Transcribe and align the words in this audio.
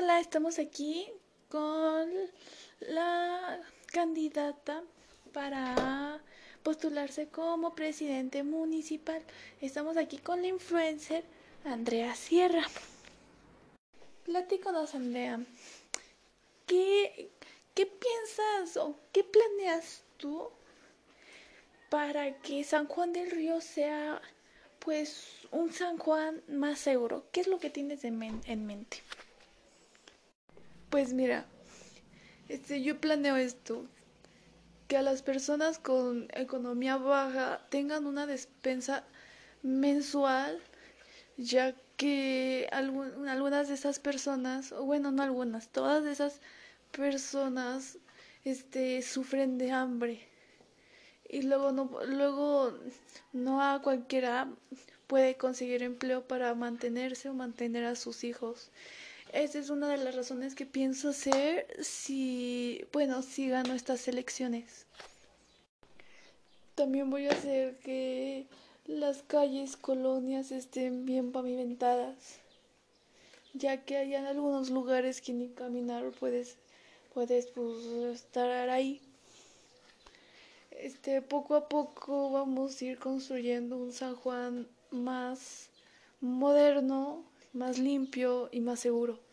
Hola, 0.00 0.20
estamos 0.20 0.60
aquí 0.60 1.10
con 1.48 2.08
la 2.78 3.60
candidata 3.92 4.84
para 5.32 6.22
postularse 6.62 7.26
como 7.30 7.74
presidente 7.74 8.44
municipal. 8.44 9.20
Estamos 9.60 9.96
aquí 9.96 10.18
con 10.18 10.40
la 10.40 10.46
influencer 10.46 11.24
Andrea 11.64 12.14
Sierra. 12.14 12.62
Platícanos, 14.22 14.94
Andrea. 14.94 15.40
¿Qué, 16.66 17.32
¿Qué 17.74 17.86
piensas 17.86 18.76
o 18.76 18.94
qué 19.12 19.24
planeas 19.24 20.04
tú 20.16 20.48
para 21.90 22.38
que 22.38 22.62
San 22.62 22.86
Juan 22.86 23.12
del 23.12 23.32
Río 23.32 23.60
sea 23.60 24.22
pues 24.78 25.26
un 25.50 25.72
San 25.72 25.98
Juan 25.98 26.40
más 26.46 26.78
seguro? 26.78 27.24
¿Qué 27.32 27.40
es 27.40 27.48
lo 27.48 27.58
que 27.58 27.68
tienes 27.68 28.04
en 28.04 28.16
mente? 28.16 29.02
Pues 30.90 31.12
mira, 31.12 31.44
este, 32.48 32.82
yo 32.82 32.98
planeo 32.98 33.36
esto, 33.36 33.84
que 34.88 34.96
a 34.96 35.02
las 35.02 35.20
personas 35.20 35.78
con 35.78 36.28
economía 36.32 36.96
baja 36.96 37.60
tengan 37.68 38.06
una 38.06 38.26
despensa 38.26 39.04
mensual, 39.62 40.58
ya 41.36 41.74
que 41.98 42.68
algunas 42.72 43.68
de 43.68 43.74
esas 43.74 43.98
personas, 43.98 44.72
o 44.72 44.84
bueno, 44.84 45.10
no 45.12 45.22
algunas, 45.22 45.68
todas 45.68 46.06
esas 46.06 46.40
personas 46.90 47.98
este, 48.44 49.02
sufren 49.02 49.58
de 49.58 49.72
hambre. 49.72 50.26
Y 51.28 51.42
luego 51.42 51.72
no, 51.72 51.90
luego 52.06 52.72
no 53.34 53.60
a 53.62 53.82
cualquiera 53.82 54.48
puede 55.06 55.36
conseguir 55.36 55.82
empleo 55.82 56.26
para 56.26 56.54
mantenerse 56.54 57.28
o 57.28 57.34
mantener 57.34 57.84
a 57.84 57.94
sus 57.94 58.24
hijos. 58.24 58.70
Esa 59.32 59.58
es 59.58 59.68
una 59.68 59.88
de 59.88 59.98
las 59.98 60.14
razones 60.14 60.54
que 60.54 60.64
pienso 60.64 61.10
hacer 61.10 61.66
si, 61.82 62.84
bueno, 62.92 63.22
si 63.22 63.48
gano 63.48 63.74
estas 63.74 64.08
elecciones. 64.08 64.86
También 66.74 67.10
voy 67.10 67.26
a 67.26 67.32
hacer 67.32 67.76
que 67.78 68.46
las 68.86 69.22
calles, 69.22 69.76
colonias 69.76 70.50
estén 70.50 71.04
bien 71.04 71.30
pavimentadas, 71.30 72.38
ya 73.52 73.84
que 73.84 73.98
hay 73.98 74.14
en 74.14 74.24
algunos 74.24 74.70
lugares 74.70 75.20
que 75.20 75.34
ni 75.34 75.48
caminar 75.48 76.10
puedes, 76.18 76.56
puedes 77.12 77.46
pues, 77.48 77.84
estar 78.14 78.70
ahí. 78.70 79.02
Este, 80.70 81.20
poco 81.20 81.54
a 81.54 81.68
poco 81.68 82.30
vamos 82.30 82.80
a 82.80 82.84
ir 82.84 82.98
construyendo 82.98 83.76
un 83.76 83.92
San 83.92 84.14
Juan 84.14 84.66
más 84.90 85.68
moderno, 86.20 87.24
más 87.52 87.78
limpio 87.78 88.48
y 88.52 88.60
más 88.60 88.80
seguro. 88.80 89.27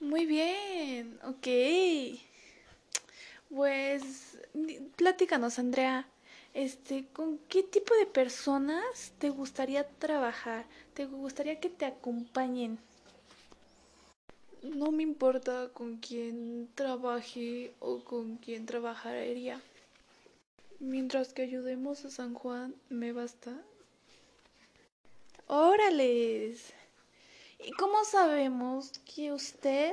Muy 0.00 0.26
bien, 0.26 1.18
ok. 1.24 1.48
Pues 3.50 4.38
platícanos, 4.96 5.58
Andrea. 5.58 6.06
Este, 6.54 7.06
¿con 7.12 7.38
qué 7.48 7.62
tipo 7.62 7.94
de 7.94 8.06
personas 8.06 9.12
te 9.18 9.30
gustaría 9.30 9.88
trabajar? 9.88 10.66
¿Te 10.94 11.06
gustaría 11.06 11.60
que 11.60 11.68
te 11.68 11.84
acompañen? 11.84 12.78
No 14.62 14.90
me 14.92 15.02
importa 15.02 15.70
con 15.72 15.98
quién 15.98 16.68
trabaje 16.74 17.74
o 17.80 18.00
con 18.04 18.36
quién 18.36 18.66
trabajaría. 18.66 19.60
Mientras 20.80 21.32
que 21.32 21.42
ayudemos 21.42 22.04
a 22.04 22.10
San 22.10 22.34
Juan, 22.34 22.74
me 22.88 23.12
basta. 23.12 23.52
¡Órales! 25.46 26.72
¿Y 27.68 27.72
cómo 27.72 28.02
sabemos 28.06 28.92
que 29.14 29.30
usted 29.30 29.92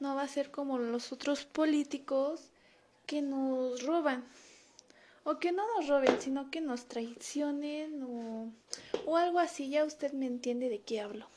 no 0.00 0.14
va 0.14 0.22
a 0.22 0.26
ser 0.26 0.50
como 0.50 0.78
los 0.78 1.12
otros 1.12 1.44
políticos 1.44 2.50
que 3.04 3.20
nos 3.20 3.82
roban? 3.82 4.24
O 5.22 5.38
que 5.38 5.52
no 5.52 5.66
nos 5.76 5.86
roben, 5.86 6.18
sino 6.18 6.50
que 6.50 6.62
nos 6.62 6.86
traicionen 6.86 8.02
o, 8.04 8.50
o 9.04 9.18
algo 9.18 9.38
así. 9.38 9.68
Ya 9.68 9.84
usted 9.84 10.14
me 10.14 10.24
entiende 10.24 10.70
de 10.70 10.80
qué 10.80 11.02
hablo. 11.02 11.28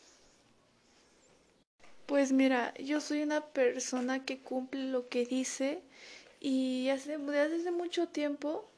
Pues 2.05 2.31
mira, 2.31 2.73
yo 2.75 3.01
soy 3.01 3.21
una 3.21 3.41
persona 3.47 4.23
que 4.23 4.39
cumple 4.39 4.85
lo 4.85 5.09
que 5.09 5.25
dice 5.25 5.81
y 6.39 6.87
hace, 6.87 7.17
desde 7.17 7.55
hace 7.57 7.71
mucho 7.71 8.07
tiempo 8.07 8.71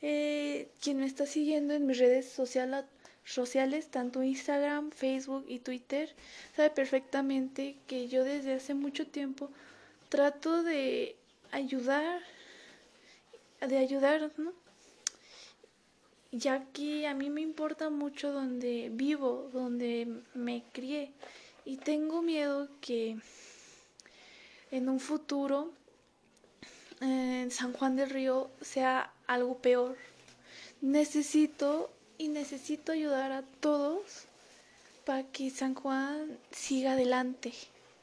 eh, 0.00 0.72
quien 0.82 0.98
me 0.98 1.06
está 1.06 1.24
siguiendo 1.24 1.72
en 1.74 1.86
mis 1.86 1.98
redes 1.98 2.28
sociales 2.28 2.84
sociales, 3.24 3.88
tanto 3.90 4.22
Instagram, 4.22 4.90
Facebook 4.90 5.44
y 5.48 5.60
Twitter, 5.60 6.14
sabe 6.56 6.70
perfectamente 6.70 7.76
que 7.86 8.08
yo 8.08 8.24
desde 8.24 8.54
hace 8.54 8.74
mucho 8.74 9.06
tiempo 9.06 9.50
trato 10.08 10.62
de 10.62 11.16
ayudar, 11.50 12.20
de 13.60 13.78
ayudar, 13.78 14.30
¿no? 14.36 14.52
Ya 16.32 16.64
que 16.72 17.06
a 17.06 17.14
mí 17.14 17.30
me 17.30 17.42
importa 17.42 17.90
mucho 17.90 18.32
donde 18.32 18.90
vivo, 18.92 19.50
donde 19.52 20.22
me 20.34 20.64
crié 20.72 21.12
y 21.64 21.76
tengo 21.76 22.22
miedo 22.22 22.68
que 22.80 23.18
en 24.70 24.88
un 24.88 24.98
futuro 24.98 25.70
en 27.00 27.50
San 27.50 27.72
Juan 27.72 27.96
del 27.96 28.10
Río 28.10 28.50
sea 28.60 29.12
algo 29.26 29.58
peor. 29.58 29.96
Necesito 30.80 31.90
y 32.18 32.28
necesito 32.28 32.92
ayudar 32.92 33.32
a 33.32 33.42
todos 33.42 34.26
para 35.04 35.24
que 35.24 35.50
San 35.50 35.74
Juan 35.74 36.38
siga 36.50 36.92
adelante, 36.92 37.52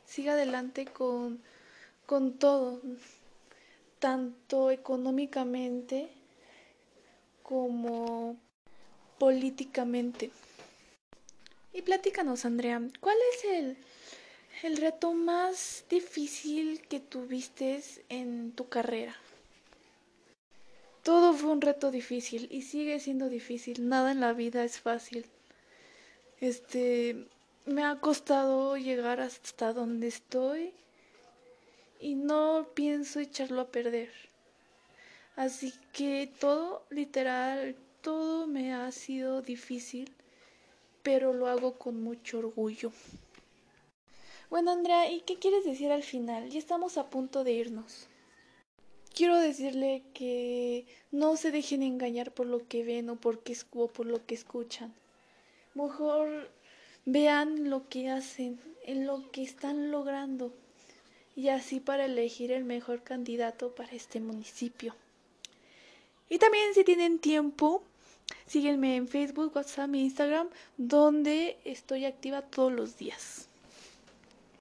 siga 0.06 0.34
adelante 0.34 0.86
con, 0.86 1.42
con 2.06 2.34
todo, 2.38 2.82
tanto 4.00 4.72
económicamente 4.72 6.10
como 7.44 8.38
políticamente. 9.18 10.32
Y 11.74 11.82
platícanos, 11.82 12.46
Andrea, 12.46 12.82
¿cuál 13.00 13.18
es 13.34 13.46
el, 13.46 13.78
el 14.64 14.78
reto 14.78 15.14
más 15.14 15.86
difícil 15.90 16.82
que 16.88 17.00
tuviste 17.00 17.82
en 18.10 18.52
tu 18.52 18.68
carrera? 18.68 19.16
Todo 21.10 21.34
fue 21.34 21.50
un 21.50 21.62
reto 21.62 21.90
difícil 21.90 22.48
y 22.52 22.62
sigue 22.62 23.00
siendo 23.00 23.30
difícil. 23.30 23.90
Nada 23.90 24.12
en 24.12 24.20
la 24.20 24.32
vida 24.32 24.64
es 24.64 24.80
fácil. 24.80 25.26
Este, 26.40 27.26
me 27.66 27.84
ha 27.84 28.00
costado 28.00 28.78
llegar 28.78 29.20
hasta 29.20 29.74
donde 29.74 30.08
estoy 30.08 30.72
y 32.00 32.14
no 32.14 32.68
pienso 32.76 33.20
echarlo 33.20 33.62
a 33.62 33.72
perder. 33.72 34.12
Así 35.36 35.74
que 35.94 36.32
todo, 36.40 36.86
literal, 36.92 37.76
todo 38.02 38.46
me 38.46 38.76
ha 38.76 38.92
sido 38.92 39.42
difícil, 39.42 40.14
pero 41.02 41.34
lo 41.34 41.48
hago 41.48 41.80
con 41.80 42.04
mucho 42.04 42.38
orgullo. 42.38 42.92
Bueno, 44.52 44.70
Andrea, 44.70 45.12
¿y 45.12 45.22
qué 45.22 45.40
quieres 45.40 45.66
decir 45.66 45.92
al 45.92 46.04
final? 46.04 46.52
Ya 46.52 46.60
estamos 46.60 47.00
a 47.00 47.10
punto 47.10 47.44
de 47.44 47.54
irnos 47.54 48.08
quiero 49.20 49.38
decirle 49.38 50.02
que 50.14 50.86
no 51.12 51.36
se 51.36 51.52
dejen 51.52 51.84
engañar 51.84 52.32
por 52.32 52.46
lo 52.46 52.66
que 52.70 52.86
ven 52.86 53.10
o, 53.10 53.18
por 53.18 53.42
por 53.42 54.06
lo 54.06 54.26
que 54.26 54.34
escuchan. 54.34 54.94
Mejor 55.74 56.50
vean 57.04 57.70
lo 57.70 57.90
que 57.90 58.10
hacen, 58.10 58.62
en 58.86 59.06
lo 59.06 59.30
que 59.32 59.44
están 59.44 59.92
logrando 59.92 60.54
y 61.36 61.50
así 61.50 61.82
para 61.82 62.06
elegir 62.06 62.54
el 62.54 62.64
mejor 62.64 63.04
candidato 63.04 63.76
para 63.76 63.92
este 63.92 64.22
municipio. 64.22 64.96
Y 66.30 66.38
también 66.38 66.74
si 66.74 66.86
tienen 66.86 67.20
tiempo, 67.20 67.84
síguenme 68.48 68.96
en 68.96 69.10
Facebook, 69.10 69.54
WhatsApp 69.54 69.94
e 69.96 69.98
Instagram, 69.98 70.48
donde 70.78 71.58
estoy 71.66 72.06
activa 72.06 72.42
todos 72.42 72.72
los 72.72 72.98
días. 72.98 73.49